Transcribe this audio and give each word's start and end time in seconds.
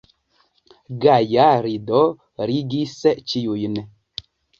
Gaja 1.03 1.45
rido 1.65 1.99
regis 2.53 2.95
ĉiujn. 3.35 3.77